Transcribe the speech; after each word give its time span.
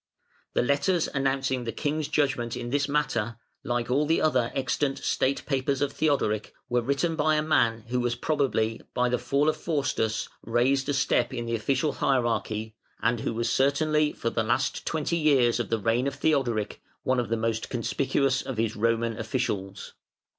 The 0.53 0.63
letters 0.63 1.07
announcing 1.13 1.63
the 1.63 1.71
King's 1.71 2.07
judgment 2.07 2.57
in 2.57 2.71
this 2.71 2.89
matter, 2.89 3.37
like 3.63 3.91
all 3.91 4.07
the 4.07 4.19
other 4.19 4.51
extant 4.55 4.97
state 4.97 5.45
papers 5.45 5.79
of 5.79 5.93
Theodoric, 5.93 6.55
were 6.69 6.81
written 6.81 7.15
by 7.15 7.35
a 7.35 7.43
man 7.43 7.81
who 7.89 7.99
was 7.99 8.15
probably 8.15 8.81
by 8.95 9.09
the 9.09 9.19
fall 9.19 9.47
of 9.47 9.57
Faustus 9.57 10.27
raised 10.41 10.89
a 10.89 10.93
step 10.95 11.31
in 11.35 11.45
the 11.45 11.53
official 11.53 11.91
hierarchy, 11.93 12.73
and 13.03 13.19
who 13.19 13.35
was 13.35 13.51
certainly 13.51 14.11
for 14.11 14.31
the 14.31 14.41
last 14.41 14.87
twenty 14.87 15.17
years 15.17 15.59
of 15.59 15.69
the 15.69 15.77
reign 15.77 16.07
of 16.07 16.15
Theodoric 16.15 16.81
one 17.03 17.19
of 17.19 17.29
the 17.29 17.37
most 17.37 17.69
conspicuous 17.69 18.41
of 18.41 18.57
his 18.57 18.75
Roman 18.75 19.19
officials. 19.19 19.93